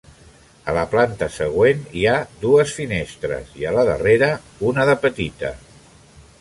A 0.71 0.73
la 0.77 0.85
planta 0.93 1.27
següent 1.35 1.83
hi 1.99 2.07
ha 2.07 2.15
dues 2.45 2.73
finestres, 2.79 3.55
i 3.61 3.69
a 3.73 3.77
la 3.79 3.87
darrera 3.93 4.33
una 4.73 4.91
de 4.93 4.97
petita. 5.07 5.57